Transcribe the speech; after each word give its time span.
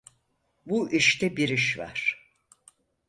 Bu 0.65 0.91
işte 0.91 1.37
bir 1.37 1.49
iş 1.49 1.79
var. 1.79 2.31